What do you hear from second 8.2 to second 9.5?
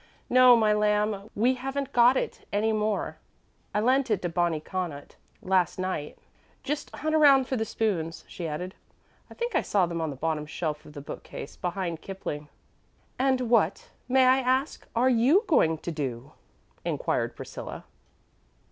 she added. "I